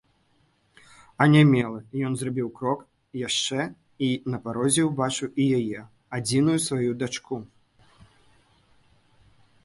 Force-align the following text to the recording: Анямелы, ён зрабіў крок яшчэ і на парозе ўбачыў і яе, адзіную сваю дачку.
Анямелы, 1.23 1.81
ён 2.07 2.13
зрабіў 2.21 2.47
крок 2.57 2.79
яшчэ 3.27 3.59
і 4.05 4.07
на 4.35 4.39
парозе 4.45 4.85
ўбачыў 4.87 5.29
і 5.43 5.45
яе, 5.59 5.79
адзіную 6.19 6.57
сваю 6.69 6.91
дачку. 7.03 7.35